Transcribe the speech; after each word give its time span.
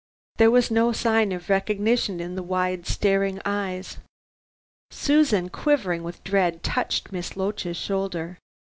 There 0.37 0.49
was 0.49 0.71
no 0.71 0.91
sign 0.93 1.31
of 1.31 1.47
recognition 1.47 2.19
in 2.19 2.33
the 2.33 2.41
wide, 2.41 2.87
staring 2.87 3.39
eyes. 3.45 3.97
Susan, 4.89 5.47
quivering 5.49 6.01
with 6.01 6.23
dread, 6.23 6.63
touched 6.63 7.11
Miss 7.11 7.37
Loach's 7.37 7.77
shoulder. 7.77 8.39